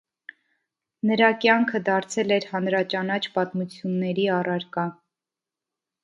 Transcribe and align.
Նրա 1.09 1.27
կյանքը 1.41 1.81
դարձել 1.89 2.33
էր 2.37 2.47
հանրաճանաչ 2.53 3.19
պատմությունների 3.35 4.25
առարկա։ 4.37 4.87